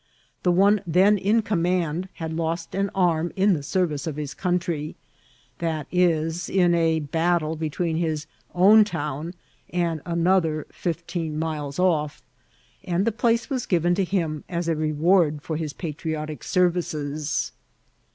The 0.41 0.51
one 0.51 0.81
then 0.87 1.19
in 1.19 1.43
command 1.43 2.09
had 2.13 2.33
lost 2.33 2.73
an 2.73 2.89
arm 2.95 3.31
in 3.35 3.53
the 3.53 3.61
ser 3.61 3.85
vice 3.85 4.07
of 4.07 4.15
his 4.15 4.33
country, 4.33 4.95
i. 5.61 5.85
e., 5.91 6.31
in 6.49 6.73
a 6.73 7.01
battle 7.01 7.55
between 7.55 7.97
his 7.97 8.25
own 8.55 8.83
tovm 8.83 9.35
and 9.69 10.01
another 10.03 10.65
fifteen 10.71 11.37
miles 11.37 11.77
off, 11.77 12.23
and 12.83 13.05
the 13.05 13.11
place 13.11 13.47
was 13.47 13.67
given 13.67 13.93
to 13.93 14.03
him 14.03 14.43
as 14.49 14.67
a 14.67 14.75
reward 14.75 15.43
for 15.43 15.55
his 15.55 15.71
patriotic 15.71 16.43
services. 16.43 17.51